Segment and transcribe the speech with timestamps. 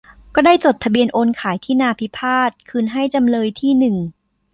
[0.35, 3.97] ก็ได้จดทะเบียนโอนขายที่นาพิพาทคืนให้จำเลยที่หนึ่ง